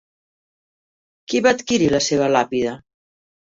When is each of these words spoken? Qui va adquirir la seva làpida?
Qui 1.29 1.43
va 1.49 1.53
adquirir 1.57 1.93
la 1.93 2.01
seva 2.09 2.33
làpida? 2.39 2.77